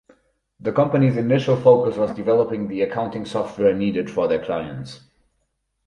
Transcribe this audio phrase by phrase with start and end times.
[0.59, 5.01] The company's initial focus was developing the accounting software needed for their clients.